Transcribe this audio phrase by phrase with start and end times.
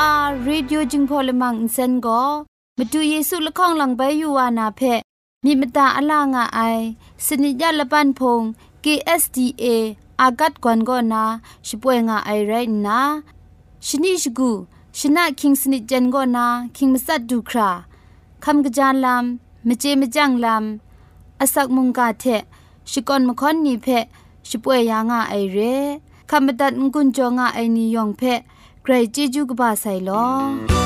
[0.00, 2.22] AWR Radio จึงพอลมังอินเซนก็
[2.78, 4.80] มาดูเยซูละข้องหลังใบยูวานาเพ
[5.44, 6.60] มีมตาอลางอไอ
[7.26, 8.42] สนิยาละปันพง
[8.84, 9.64] KSDA
[10.20, 11.24] อากัดกวนก็นา
[11.66, 12.52] ช่วยงาไอไร
[12.86, 13.00] นะ
[13.86, 14.50] ชนิชกู
[14.98, 17.70] ชนะคิงสนิจันก็นาคิงมัสัดดูครา
[18.44, 22.24] คำกระจานลำมเจมจังลำอสักมุงกาเท
[22.90, 23.86] ชิกอนมคอนนีเพ
[24.48, 25.58] ช่วยยางาไอเร
[26.30, 28.22] คำบัดงกุนจงาไอนิยองเพ
[28.83, 30.80] ใครจีจูกบาไซลอ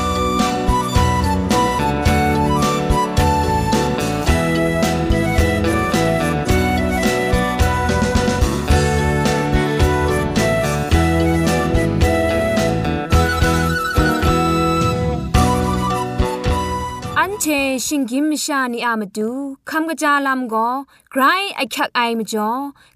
[17.42, 17.46] เช
[17.86, 19.30] ชิงกิมชานีอามาดู
[19.70, 20.68] คำกระจาลำก็
[21.12, 21.22] ไกร
[21.56, 22.50] ไอคักไอมาจ่อ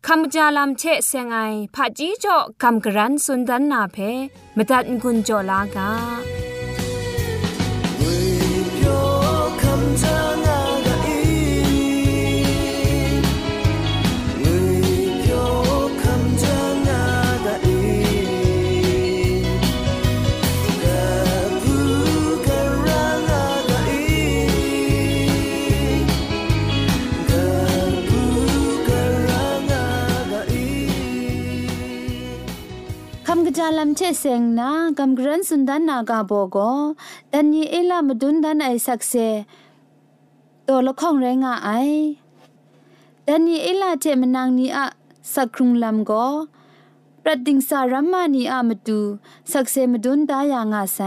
[0.07, 1.39] คำกระจาลำเชเซงไอ
[1.75, 3.97] ผาจีจ่อคำกระรันสุนดันนาเพ
[4.57, 5.89] มตัดกุญจ่อลากา
[34.19, 36.57] เซงนากัมกรันสุนดานนากาโบโก
[37.33, 39.15] ดันยีเอลามดุนดันไอสักเซ
[40.67, 41.71] ตัวละข้องแรงไอ
[43.29, 44.87] ดันยีเอลาเจมนางนีอะ
[45.35, 46.13] สักครุงลำโก
[47.23, 49.01] ประดิงสารัมมานีอะมตู
[49.53, 51.01] สักเซมดุนดายางาไซ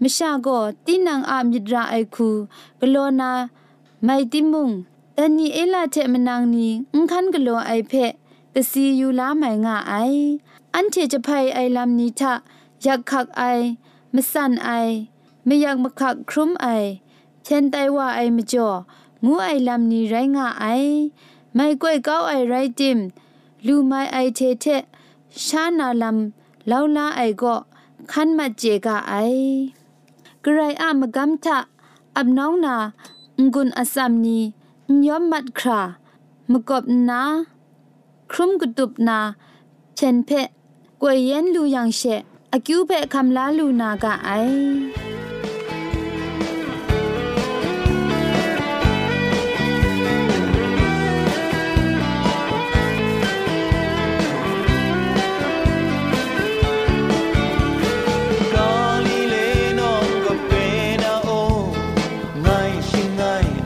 [0.00, 0.48] มชาโก
[0.86, 2.30] ตีนังอามิดราไอคู
[2.80, 3.30] กโลนา
[4.04, 4.68] ไมติมุง
[5.16, 7.92] ดันยีเอลาเจมนางนีอุงคันกโลไอเพ
[8.58, 9.94] กสียูลาไมงาไอ
[10.74, 12.32] อันเทจะภัยไอลำนี้ทะ
[12.82, 13.42] อยากขักไอ
[14.14, 14.70] มสั่นไอ
[15.44, 16.66] ไม่อยากมาขักครุ้มไอ
[17.44, 18.68] เช่นไตว่าไอมจ่อ
[19.24, 20.66] งูไอลำนี้ไรง่าไอ
[21.54, 22.98] ไม่ก้อยเก้าไอไรจิม
[23.66, 24.66] ลูไม่ไอเทเท
[25.46, 27.54] ชานาลำเลาลาไอก็
[28.10, 29.14] ขันมาเจกาไอ
[30.44, 31.58] กระไรอามกำทะ
[32.16, 32.76] อับน้องนา
[33.54, 34.38] งุนอสัมนี
[35.06, 35.80] ยอมมัดครา
[36.50, 37.22] มกบนา
[38.32, 39.18] ครุมกุดุบนา
[39.96, 40.48] เชนเพะ
[41.02, 42.22] กวยเย็นลูยังเชะ
[42.52, 44.30] อากิวเพะคำลาลูนากะไอ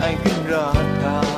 [0.00, 0.66] ไอขึ้นรา
[1.02, 1.29] คา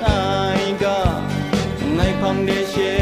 [0.00, 1.04] Ai cả
[1.96, 3.01] ngày.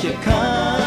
[0.00, 0.77] อย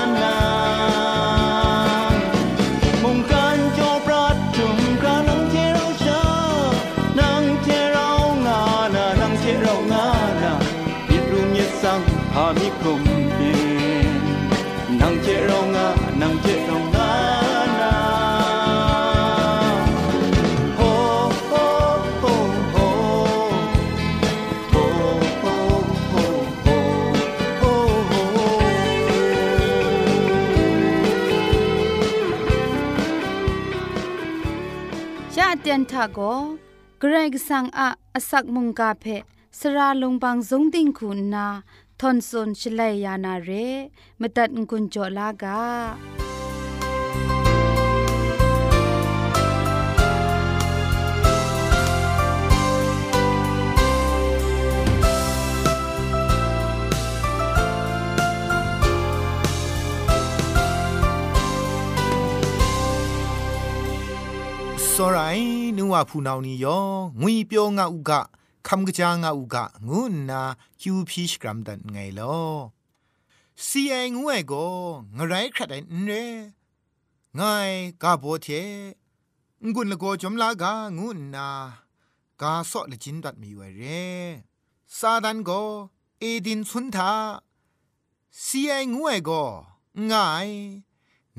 [35.93, 36.21] ทาโก
[37.01, 39.05] เกรกสังอะอสักมุงกาเพ
[39.59, 41.47] สระลงบางสงติงคุณนา
[42.01, 43.51] ทอนซนชลัยยานาเร
[44.21, 45.61] มตัดกุญจลากา
[64.99, 65.60] စောရိုင်း
[65.92, 66.80] วาพูนาวนียอ
[67.22, 68.22] งุยเปียวงาอุกะ
[68.68, 70.42] คำกะจางาอุกะงุนนา
[70.82, 72.40] คิวพีชกรัมดันไงลอ
[73.68, 74.54] ซีไองวโก
[75.18, 76.12] งไรครัดไอนเร
[77.40, 77.72] งาย
[78.02, 78.48] กาโบเท
[79.74, 81.48] งุนละโกจอมลากางุนนา
[82.42, 83.84] กาซอละจินดัดมีไวเร
[84.98, 85.52] ซาดันโก
[86.20, 87.14] เอดินสุนทา
[88.44, 89.32] ซีไองวยก
[90.12, 90.50] งาย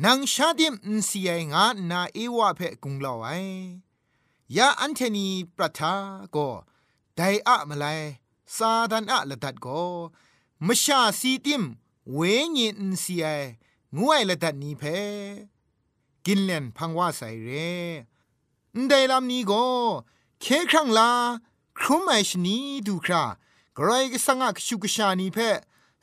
[0.05, 0.75] นางชาดิม
[1.09, 3.29] ซีไองานาเอวาเพกุงลอไอ
[4.57, 5.95] ยาอันเทนีปรัทา
[6.31, 6.37] โก
[7.17, 7.87] ไดอะมาไล
[8.57, 9.67] ซาดันอะละดัดโก
[10.67, 11.63] มชาซีติม
[12.13, 12.19] เว
[12.57, 13.27] ญินอินซีไอ
[13.99, 14.83] งวยละดัดนี้เพ
[16.27, 17.51] กินเล่นพังว่าใส่เร
[18.77, 19.53] นไดลำนี้โก
[20.41, 21.11] เคครั้งลา
[21.79, 22.57] ครุมไอชนี
[22.87, 23.25] ดูครา
[23.75, 25.39] ไกรกสังกชุกชานีเพ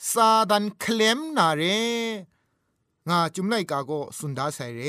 [0.10, 1.62] ซาดันเคลมนาเร
[3.10, 4.82] งาจุมไลกาโกสุนดาไซเร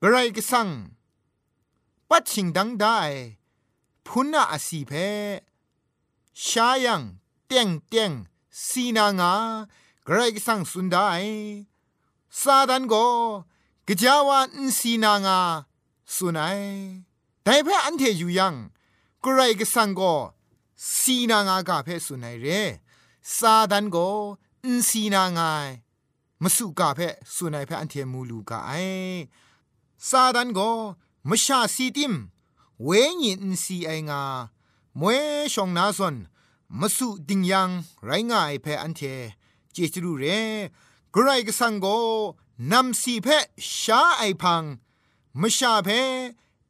[0.00, 0.68] บรายกสัง
[2.14, 3.00] ปัดชิงดังได้
[4.06, 4.92] พุนนาอสีเพ
[6.46, 7.02] ชายัง
[7.46, 8.12] เตียงเตียง
[8.66, 9.32] สีนางา
[10.06, 11.16] กรายกสังสุนดาไอ
[12.40, 12.94] ซาดันโก
[13.86, 15.38] กจาวาอินสีนางา
[16.14, 16.60] สุนัย
[17.42, 18.54] แต่เพออันเทอยู่ยัง
[19.24, 20.00] กรายกสังโก
[20.98, 22.46] สีนางากาเพสุนัยเร
[23.36, 23.96] ซาดันโก
[24.64, 25.50] อินสีนางา
[26.42, 27.00] มสุกาเพ
[27.34, 28.70] สุนัยเพอันเทมูลูกาไอ
[30.08, 30.60] ซาดันโก
[31.28, 32.14] มชาซีติม
[32.84, 32.88] เว
[33.22, 34.22] ญินซีไองา
[35.00, 35.20] มวย
[35.52, 36.16] ชองนาซอน
[36.80, 37.70] มสุดิงยัง
[38.04, 39.00] ไรงายเพอันเท
[39.72, 40.24] เจจรูเร
[41.14, 41.86] กรายกสังโก
[42.72, 43.28] นำสีเพ
[43.80, 44.62] ชาไอพัง
[45.40, 45.88] มชาเพ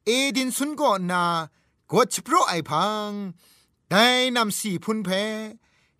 [0.05, 0.81] เอดินสุนโก
[1.11, 1.23] นา
[1.91, 3.09] กดโปรไอพัง
[3.89, 4.05] ได้
[4.35, 5.09] นำสีพุนเพ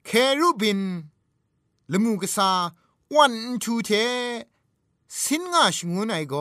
[0.06, 0.82] เครูบิน
[1.92, 2.52] ละมูกษา
[3.14, 3.34] วัน
[3.64, 3.90] ทูเท
[5.22, 6.36] สินงาชงูไนโก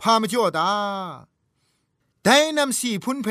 [0.00, 0.72] พามจ่อตา
[2.24, 3.28] ได้นำสีพุนเพ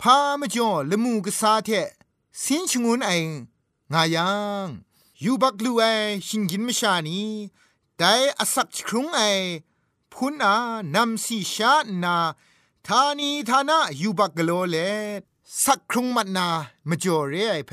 [0.00, 1.70] พามจ่อละมูกษาเท
[2.42, 3.10] สินชงุนไอ
[3.92, 4.30] งายั
[4.64, 4.66] ง
[5.24, 5.82] ยูบักลูไอ
[6.26, 7.20] ชิงกินมชานี
[7.98, 9.20] ได้อสักครุงไอ
[10.12, 10.56] พุนอา
[10.94, 12.16] นำสีชานา
[12.86, 14.76] ทานีทานะยูบักกโลเล
[15.64, 16.48] สักครุงมัดนา
[16.88, 17.72] มจ่อเรไอเพ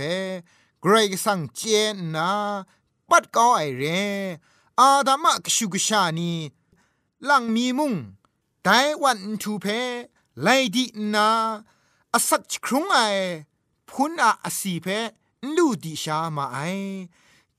[0.83, 1.61] กรกสังเจ
[1.93, 2.29] นนา
[3.09, 3.83] ปัดก้อไอเร
[4.79, 6.31] อาดามะกชุกชานี
[7.29, 7.93] ลังมีมุง
[8.63, 8.69] ได
[9.01, 9.65] วันทูเพ
[10.41, 11.29] ไลดีนา
[12.13, 12.97] อสักครุงไอ
[13.89, 14.87] พุนอาอสีเพ
[15.55, 16.57] ลูดิชามาไอ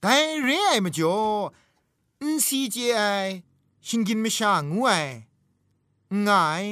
[0.01, 0.05] ได
[0.43, 1.21] เรไอมจ่อ
[2.21, 3.01] อินซีเจไอ
[3.87, 4.93] ชิงกินไม่ชางูไอ
[6.27, 6.67] ง่าย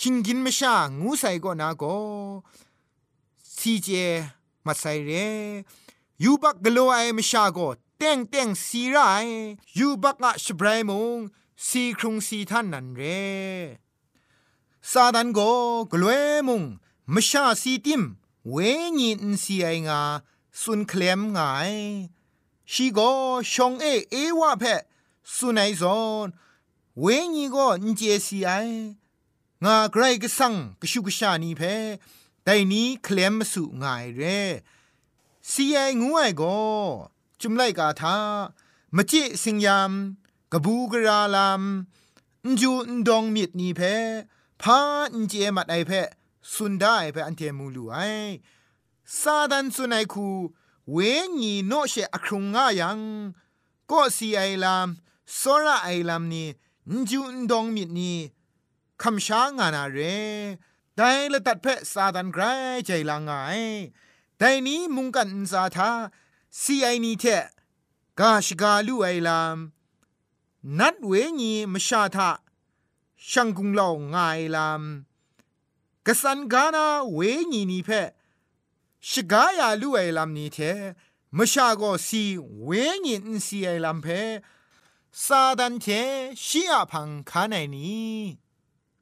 [0.00, 1.84] ชิงกินไม่ชางูใส่ก็นาโก
[3.56, 3.88] ซีเจ
[4.66, 5.10] มาใส่เร
[6.22, 7.58] ยูบักกลัวไอไม่ชาโก
[7.98, 8.96] เต็งเต็งสีไร
[9.78, 11.18] ยูบักอะชบรายมง
[11.68, 13.02] สีครุงสีท่านนันเร
[14.90, 15.40] ซาดันโก
[15.92, 16.62] กลวยมุง
[17.14, 18.02] มชาสีติม
[18.50, 18.56] เว
[18.98, 20.00] ญีนสีไองา
[20.60, 21.38] สุนเคลมไง
[22.72, 22.98] ชีโก
[23.52, 24.64] ชงเอเอวะเพ
[25.34, 26.28] สุนัยซอน
[27.00, 28.50] เวญีโกนเจสีไอ
[29.64, 31.62] งาไกรกสังกชุกชานีเพ
[32.44, 33.84] แต่นี้เคลมสุไง
[34.16, 34.22] เร
[35.50, 36.42] สีไองูไอโก
[37.40, 38.16] จุมไลกาทา
[38.96, 39.92] มจิสิงยาม
[40.52, 41.62] กบูกราลาม
[42.60, 43.80] จูนดองมิดนีเพ
[44.62, 44.78] พา
[45.12, 45.90] อันเจมัดไอเพ
[46.52, 47.96] สุนได้เพอันเทมูลูไอ
[49.20, 50.28] ซาดันสุนัยคู
[50.92, 50.98] เว
[51.40, 52.98] ญีโนเชอครุงงายัง
[53.90, 54.88] ก็สีไอลาม
[55.36, 56.48] โซระไอลามนี่
[57.10, 58.12] จูนดองมิดนี
[59.02, 59.98] คำช้างานาเร
[60.96, 62.42] ได้ละตัดเพซาดันไกร
[62.84, 63.32] ใจลางไง
[64.38, 65.90] แต่นี้มุงกันซาทา
[66.60, 67.24] ซีไอนีเท
[68.20, 69.56] กาชกาลูไอลาม
[70.78, 72.30] นัดเวงีมชาทะ
[73.30, 77.88] ช่างกุงเล่าง่ายลำกษันกานาเวงีนีเพ
[79.08, 80.58] ชกายาลู่ไอลำนี้เท
[81.36, 82.22] มชาก็สี
[82.64, 82.70] เว
[83.04, 84.06] งีนสีไอลำเพ
[85.24, 85.86] ซาดันเท
[86.44, 88.18] ชียพังคาไหนนี้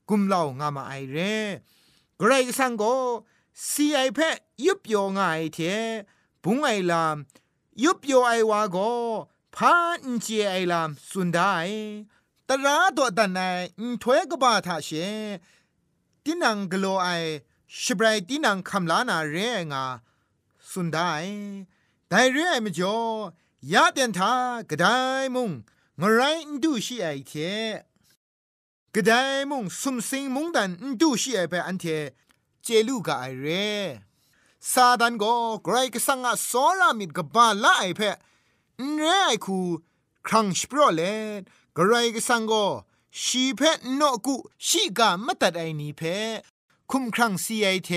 [0.08, 1.18] กุมเล่างามาไอเร
[2.20, 2.94] กรสังก็
[3.68, 4.18] สีไอเพ
[4.64, 5.58] ยุบโยง่ายเท
[6.42, 8.92] ปุงไอลำยุบโยไอวาก็
[9.62, 11.54] พานเจไอลามสุนได้
[12.48, 13.40] ตราตัวตันไอ
[14.02, 14.88] ถวยกบาทาเช
[16.24, 17.08] ตินังกโลไอ
[17.80, 19.36] ชบรายตินังคำลานาเร
[19.72, 19.84] งา
[20.70, 21.12] สุนได้
[22.08, 22.96] แต่เรื่องไอมจอ
[23.72, 24.32] ยาเตียนทา
[24.70, 24.86] กระได
[25.34, 25.50] มุง
[26.00, 26.20] งไร
[26.62, 27.32] ดูชีไอเท
[28.94, 29.12] กระได
[29.50, 31.84] มุงสุมสิงมุงดันดูชีไอไปอันเท
[32.62, 33.46] เจลูกไอเร
[34.72, 35.24] ซาดันโก
[35.64, 38.27] ไกรกสังอะสอรามิดกบาละไอเพน
[38.80, 39.58] เรไอคู
[40.26, 41.02] ครังสปรเล
[41.74, 42.52] ไกระไรก็สังโก
[43.22, 43.60] ชีเพ
[44.00, 46.02] นอกุชีกามตัดไอนีเพ
[46.90, 47.90] คุมครั้งซีไอเท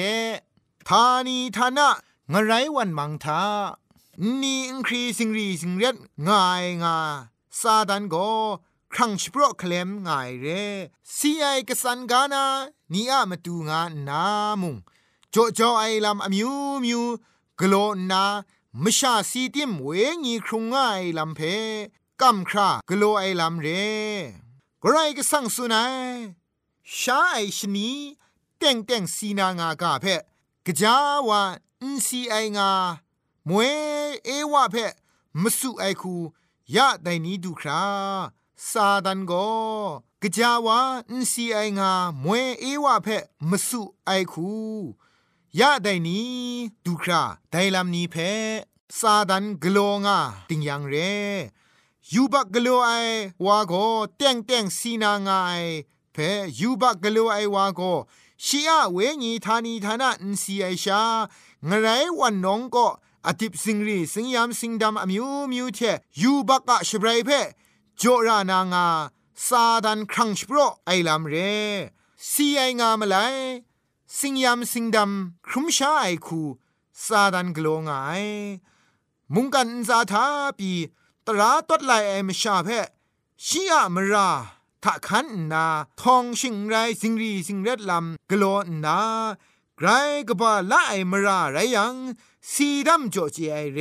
[0.87, 1.89] ทานีทานะ
[2.31, 3.43] งไรวันมังทา
[4.41, 5.95] นี่อินครีสิงรีสิงเร็ด
[6.27, 6.97] ง่ายงา
[7.59, 8.15] ซาดันโก
[8.93, 10.63] ครั้งสปรเคลมง่ายเร่
[11.15, 12.45] ซีไอกสันกานา
[12.93, 14.23] นี่อะมาตูงานา
[14.61, 14.75] มุง
[15.31, 16.51] โจโจไอลำอมิว
[16.83, 17.01] มิว
[17.59, 17.75] กโล
[18.11, 18.23] นา
[18.79, 19.87] มชาซีติมเว
[20.23, 21.39] งีครุงง่ายลำเพ
[22.21, 23.67] กัมครากโลไอลำเร
[24.83, 25.95] กไรก็สั่งสุนัย
[26.99, 27.89] ชาไอชนี
[28.57, 30.05] เต่งเต่งสีนางากาเพ
[30.65, 30.95] กะจา
[31.27, 31.41] วา
[31.81, 32.69] อินซีไองา
[33.47, 34.75] มวยเอวะเพ
[35.41, 36.15] มสุไอคู
[36.75, 37.83] ยะไดนี้ดูครา
[38.69, 39.31] ซาดันโก
[40.21, 41.91] กะจาวาอินซีไองา
[42.23, 43.07] มวยเอวะเพ
[43.49, 44.49] มสุไอคู
[45.59, 46.29] ยะไดนี้
[46.85, 48.15] ดูคราไดลำนี้เพ
[48.99, 50.95] ซาดันกโลงาติงยังเร
[52.13, 52.91] ยูบักกโลไอ
[53.45, 53.73] วาโก
[54.17, 55.33] เต็งเต็งสีนางไอ
[56.13, 56.17] เพ
[56.59, 57.81] ยูบักกโลไอวาโก
[58.45, 61.03] ชียเวญีธานีธานะอินซีไอชา
[61.67, 61.87] งไร
[62.19, 62.87] วันน้องก็
[63.27, 65.79] อติบสิงรีสิงยามสิงดำอมิวมิวเท
[66.21, 67.29] ยูบักกะชบรายเพ
[68.01, 68.87] จรานางา
[69.47, 71.35] ซาดันครังชโปรไอลามเร
[72.29, 73.17] ซีไองามไล
[74.19, 76.41] สิงยามสิงดำครุมชาไอคู
[77.05, 77.95] ซาดันกลงไอ
[79.33, 80.25] มุงกันซาทา
[80.57, 80.71] ปี
[81.27, 82.69] ตราตดไลไอมชาเพ
[83.45, 84.29] ชียมรา
[84.83, 85.65] ถ้าขันนา
[86.01, 88.43] ทองชิงไรสิงรีสิงเร็ดลำกโล
[88.85, 88.99] นา
[89.77, 89.87] ไกร
[90.27, 91.95] กบาละไอมราไรยัง
[92.51, 93.79] สีดำโจจีไอเร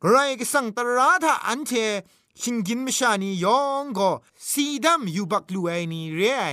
[0.00, 1.72] ไกรกสังตราถ้าอันเท
[2.40, 4.10] ชิงกินมชานียองก็
[4.48, 6.44] สีดำอยู่บักลูไอนี่เรไอ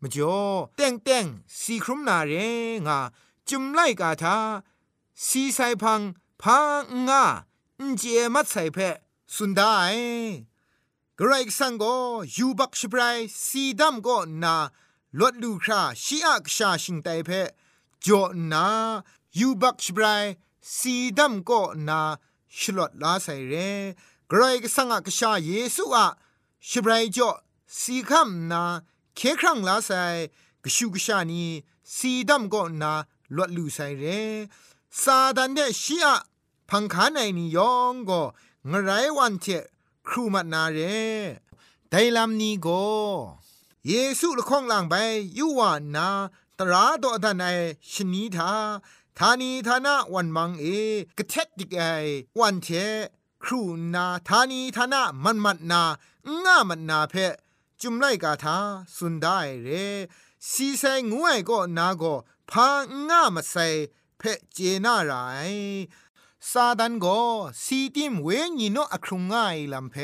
[0.00, 0.38] มจ่อ
[0.76, 1.26] เต็งเต็ง
[1.60, 2.32] สีครุมนาเร
[2.86, 2.98] งา
[3.48, 4.36] จุมไลกาทา
[5.26, 6.00] สีไซพัง
[6.42, 7.24] พังงา
[7.78, 8.02] อินเจ
[8.34, 8.78] มัดไซเพ
[9.34, 9.76] สุนได้
[11.18, 11.96] กระไรสังก็
[12.36, 14.56] ยูบักชบรายสีดำก็นา
[15.20, 17.30] ลดลูคราชีอักชาชิงไตเพ
[18.04, 18.22] จอ
[18.52, 18.66] นา
[19.38, 20.24] ยูบักชบราย
[20.76, 22.00] สีดำก็นา
[22.58, 23.54] ชลดลาใสเร
[24.30, 26.06] กระไรสังอักชาเยซูอะ
[26.68, 27.30] ชบรายจ่อ
[27.78, 28.62] สีคำนา
[29.16, 30.04] เคครั้งลาใส่
[30.64, 31.44] กชูกชานี
[31.96, 32.92] สีดำก็นา
[33.36, 34.04] ลวดลูใส่เร
[35.02, 36.16] ซาดันเดชีอะ
[36.70, 38.22] พังคาในนิยองก็
[38.70, 39.46] งไรวันเท
[40.08, 40.78] ครูมัดนาเร
[41.90, 42.84] ไดลำนี้ก็
[43.86, 44.94] เยซูละข้องลังไป
[45.38, 46.08] ยูวานา
[46.58, 47.46] ตราดอดันไอ
[47.92, 48.52] ชนีทา
[49.18, 50.66] ทานีทานาวันมังเอ
[51.18, 51.82] กระเทดดิกไอ
[52.38, 52.68] วันเท
[53.44, 53.60] ครู
[53.94, 55.82] นาทานีทานามันมัดนา
[56.44, 57.14] ง่ามันนาเพ
[57.80, 58.58] จุมไลกาทา
[58.96, 59.68] สุนได้เร
[60.50, 62.14] สีใส่งวยก็นาก็
[62.50, 62.68] พา
[63.08, 63.66] ง่ามาใส่
[64.18, 65.12] เพเจนาไร
[66.50, 67.06] ซาดันโก
[67.64, 68.28] สีติมเว
[68.58, 69.94] ญีโนอครุงง่ายลำเพ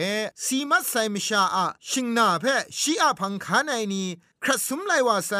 [0.45, 2.45] สีมัดไซมชาอะชิงนาเพ
[2.79, 4.05] ชีอะพังคานไอนี
[4.43, 5.33] ครัสุมไลว่าไซ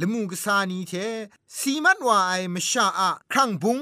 [0.00, 0.92] ละมูกษานีเท
[1.58, 3.80] สีมัดว่าไอมชาอะครังบุง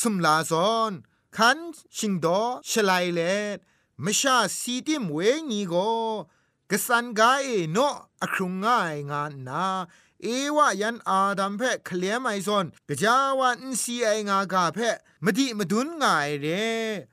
[0.00, 0.92] สุมลาซอน
[1.36, 1.58] คัน
[1.96, 2.26] ชิงโด
[2.68, 3.20] ชลายเล
[4.04, 5.18] มชาสีติมเว
[5.50, 5.74] ญีโก
[6.74, 7.78] กสันกาเอโน
[8.22, 9.66] อครุงง่ายงานนา
[10.22, 10.26] เอ
[10.56, 16.46] วะยันอาดัมเพะเคลียไมซอนกะจาวันซีไองากาเพะมดิมดุนง่ายเร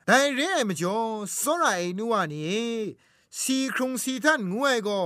[0.06, 0.98] แต่เรมจ่อ
[1.40, 2.74] สรายนัวนี่
[3.40, 5.02] สีครุงสีทันงวยก็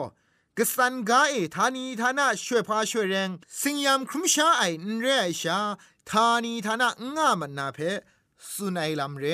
[0.59, 3.31] กสันกาเอทานีทานะช่วยพาช่วยแรง
[3.61, 5.59] สิงยามครุมชาไอนเรไอชา
[6.11, 7.79] ทานีทานะง่ามันนาเพ
[8.53, 9.27] สุนัยลำเร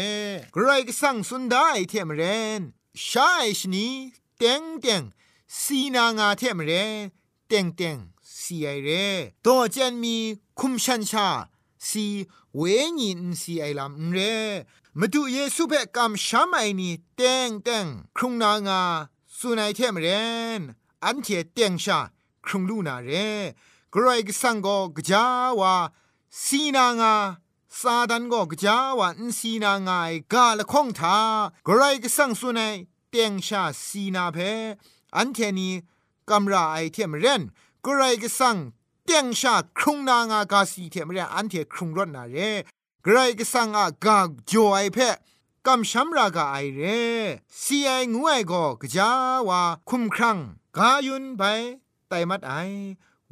[0.56, 2.22] กรกสังสุนได้เทมเร
[2.58, 2.60] น
[3.08, 3.88] ชาไอชนี
[4.42, 5.02] เต็งเต็ง
[5.60, 6.72] สีนางาเทมเร
[7.48, 7.96] เต็งเต็ง
[8.40, 8.90] สีไอเร
[9.44, 10.16] ตัวเจนมี
[10.58, 11.28] คุมชันชา
[11.88, 12.06] สี
[12.56, 12.62] เว
[13.00, 14.18] ญินสีไอลำเร
[14.98, 17.86] มาดูเยซูเบกำช้ำไอนี่เต็งเต็ง
[18.16, 18.82] ครุงนางา
[19.36, 20.06] สุนัยเทมเร
[20.58, 20.60] น
[21.04, 21.98] อันเทเต็งชา
[22.46, 23.10] ครุงลูนาเร
[23.94, 25.24] กรอยกสังโกกจา
[25.60, 25.74] วา
[26.44, 27.14] สีนางา
[27.80, 31.16] ซาดันก็กจาวาอินสีนางายกาละคงทา
[31.66, 32.76] กรอยกสังสุนัย
[33.10, 34.38] เต็งชาสีนาเพ
[35.16, 35.70] อันเทนี
[36.30, 37.42] กำราไอเทมเรน
[37.84, 38.56] กรายกสัง
[39.04, 42.36] เตียงชาครุงนางากาสีเทมเรอันเทครุงรถนาเร
[43.06, 44.18] กรายกสังอากา
[44.50, 44.98] จอเพ
[45.66, 46.82] กำชัมรากาไอเร
[47.62, 49.10] สีไองวยก็กจา
[49.48, 50.38] วาคุมครัง
[50.76, 51.42] กายุนไป
[52.08, 52.52] ไตมัดไอ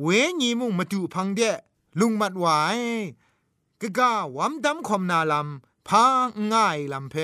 [0.03, 0.07] เว
[0.41, 1.41] ญีมุงมาดูพังเด
[2.01, 2.47] ลุงมัดไหว
[3.81, 6.05] กะกาวัมดำคอมนาลำพา
[6.53, 7.15] ง่ายลำเพ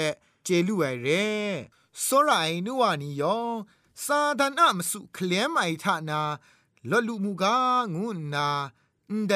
[0.44, 1.08] เจลูไอเร
[2.06, 3.56] สรายนัวนิยอง
[4.04, 6.20] ซาดานะมสุเคลมไอทานา
[6.90, 7.56] ลอลุมูกา
[7.94, 8.48] งุนา
[9.26, 9.32] เด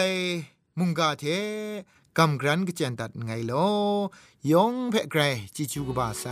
[0.78, 1.24] มุงกาเท
[2.16, 3.70] กำกรันกเจนตัดไงลอ
[4.50, 5.20] ยองเพ่ไกร
[5.54, 6.24] จิจูกบาไซ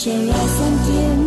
[0.00, 1.17] 谁来三天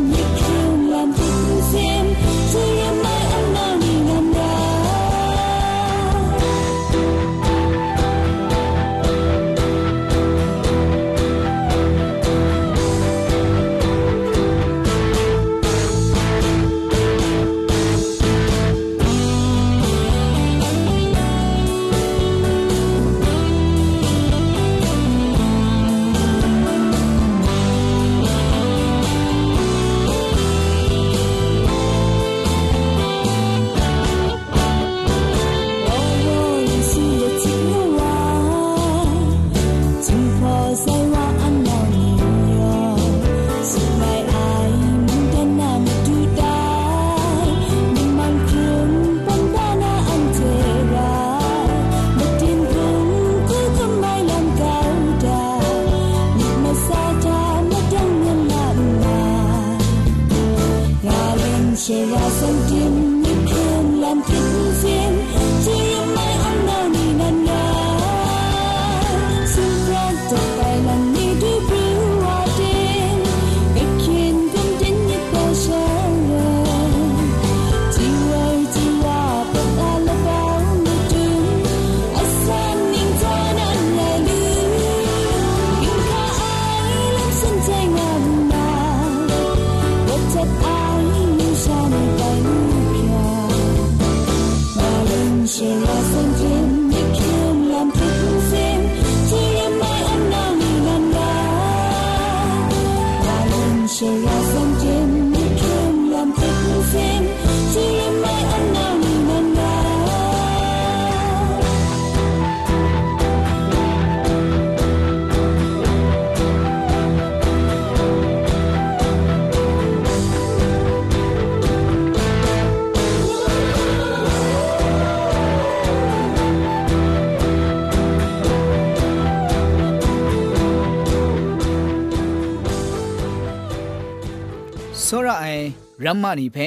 [136.05, 136.57] รัมมานีเพ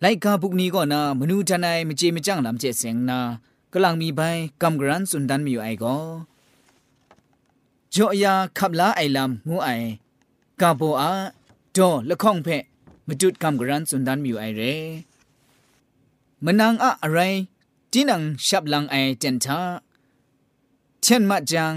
[0.00, 3.18] ไลกาพุกนี้ก็นามนูจันายมเจมจังลำเจเสียงนา
[3.72, 4.20] กำลังมีใบ
[4.62, 5.96] กำกรันสุนดันมีอยู่ไอก็
[7.94, 9.68] จ่อยาขับลาไอลำงูไอ
[10.60, 11.12] กาโบอา
[11.76, 12.62] จอละข้องเพะ
[13.06, 14.62] มจุดกำกรันสุนดันมีอยู่ไอเร
[16.44, 17.18] มนังอะอะไร
[17.92, 19.60] จีนังฉับลังไอเจนทา
[21.02, 21.74] เช่นมาจัง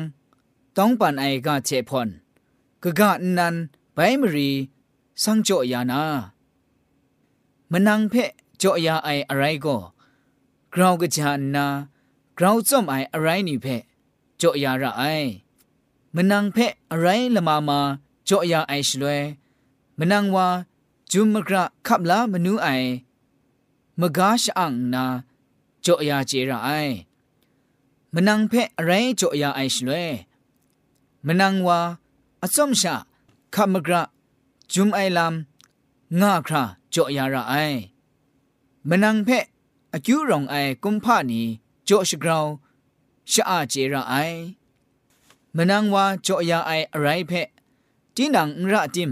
[0.77, 2.07] ต้องปันไอกาเชพอน
[2.83, 3.55] กะกะนัน
[3.93, 4.49] ไปมรี
[5.23, 6.01] สังโจยานา
[7.71, 9.77] มะนังเพะโจยาไออะไรก็
[10.73, 11.65] กราวกะจานนา
[12.37, 13.83] กราวจอมไออะไรนี่เพะ
[14.37, 15.03] โจยาระไอ
[16.15, 17.79] มะนังเพะอะไรละมามา
[18.25, 19.21] โจยาไอชลวย
[19.99, 20.47] มะนังวา
[21.11, 22.67] จุมมะกระขับลามนูไอ
[23.99, 25.05] มกาชอังนา
[25.81, 26.69] โจยาเจระไอ
[28.13, 30.09] มนังเพะอะไรโจยาไอชลวย
[31.27, 31.79] มนังวา
[32.43, 32.95] อสมชา
[33.55, 34.03] ขามกระ
[34.73, 37.53] จุมไอลำง่าคราโจยาระไอ
[38.89, 39.45] มนังเพะ
[39.93, 41.41] อคิวรองไอกุมพานี
[41.85, 42.45] โจชกราว
[43.31, 44.13] ชะอาเจระไอ
[45.55, 47.47] มนังว่าโจยาไออะไรเพะ
[48.15, 49.11] จีนังระติม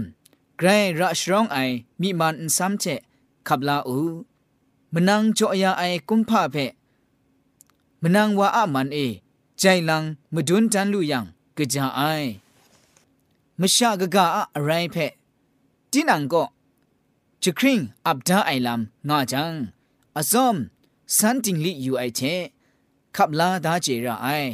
[0.58, 1.58] ไกรระชรองไอ
[2.00, 2.84] มีมันซ้ำเจ
[3.46, 3.98] ขับลาอู
[4.94, 6.72] มนังโจยาไอกุมพาเพะ
[8.02, 8.98] มนางว่าอะมันเอ
[9.58, 10.02] ใจลัง
[10.34, 11.24] มดุนจันลุยัง
[11.56, 12.00] กะจาไอ
[13.60, 15.12] มชะกะกะอะอะไรเพะ
[15.94, 16.46] တိနံကော
[17.42, 19.44] ချခရင်အပ်ဒါအိုင်လမ်ငါချံ
[20.18, 20.54] အစုံ
[21.16, 22.34] စန်တင်လီယူအိုက်ချေ
[23.16, 24.52] ခပ်လာဒါကျေရအိုင်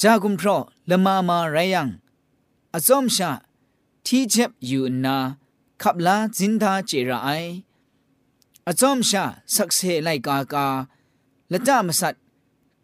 [0.00, 0.48] ဂျာဂုံဖရ
[0.90, 1.82] လမမာရယံ
[2.76, 3.30] အစုံရှာ
[4.06, 5.16] တီချက်ယူနာ
[5.82, 7.50] ခပ်လာဇင်ဒါကျေရအိုင်
[8.68, 10.66] အစုံရှာဆက်ဆေလိုက်ကာကာ
[11.52, 12.16] လက်တမဆတ်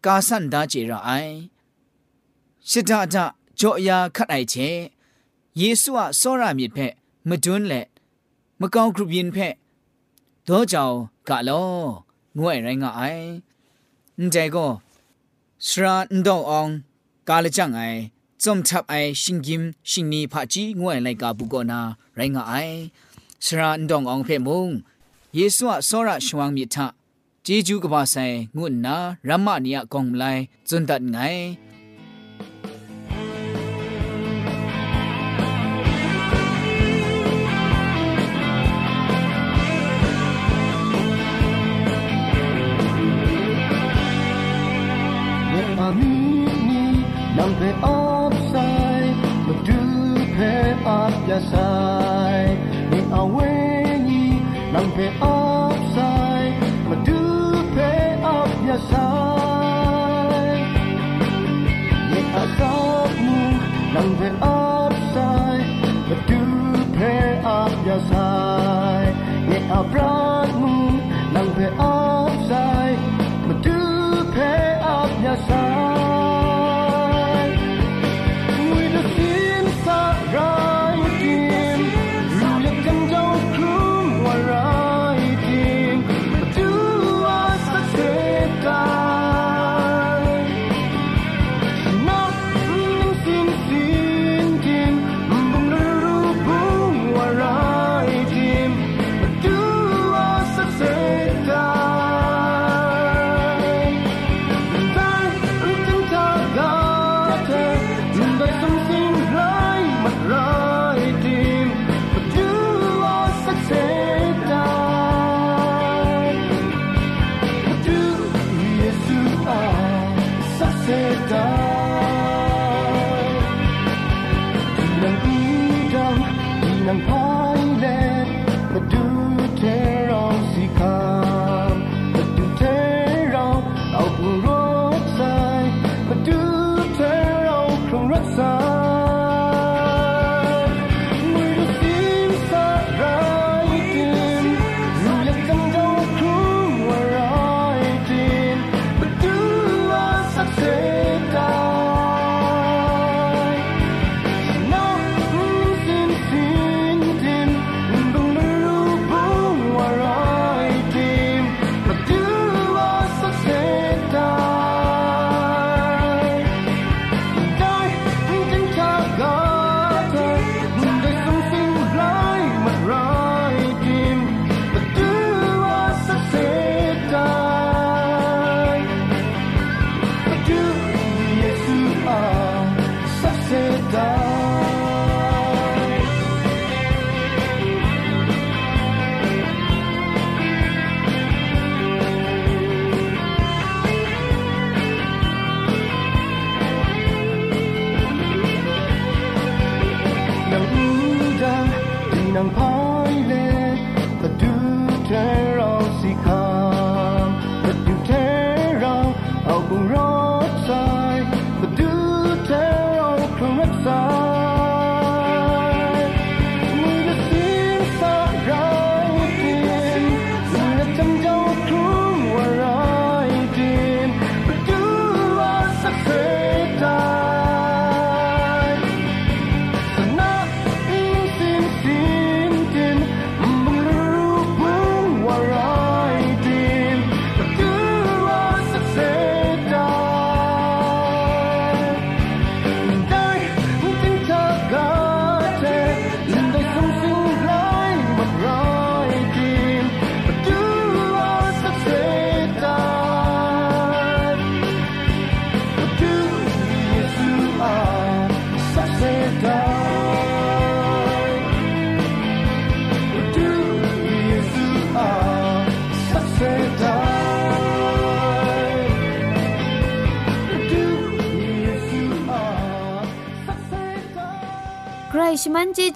[0.05, 1.33] ကာဆန်ဒါကျေရအိုင်
[2.69, 3.25] ရှစ်ဒါဒါ
[3.59, 4.69] ကြောအရာခတ်အိုက်ချေ
[5.59, 6.93] ယေရှုအစောရမြစ်ဖက်
[7.27, 7.85] มาจุนแหละ
[8.59, 9.53] มาเกาครุบยินเพะ
[10.47, 10.85] ตัวเจ้า
[11.29, 11.63] กะลอ
[12.37, 13.01] งวยไรงะไอ
[14.31, 14.67] ใจก็
[15.67, 16.67] สระนดององ
[17.29, 17.81] กาลจังไอ
[18.43, 21.79] จอมทับไอชิงกิมชิงนีพะจีงวยไรกาบุกอนา
[22.15, 22.53] ไรงะไอ
[23.45, 24.69] สระนดององเพะมุง
[25.35, 26.87] เยซูอะสระชวังมิทะ
[27.45, 28.15] จีจูกบาไซ
[28.57, 28.95] งุนนา
[29.27, 30.23] รัมมะเนียกองไล
[30.67, 31.17] จุนดัดไง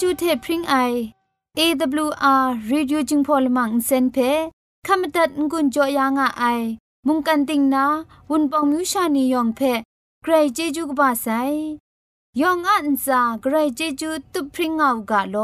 [0.01, 0.75] จูเทพริงไอ
[1.59, 4.31] AWR Reducing Polymer Insen phe
[4.87, 6.43] ขมตัดงุนจอยางอไอ
[7.07, 7.85] มุงกันติงนา
[8.29, 9.59] วุนปองมิวชานียองเพ
[10.21, 11.27] ใครเจจูกบาไซ
[12.41, 15.37] ยองอันซาใครเจจูตุพริ้งเอากาโล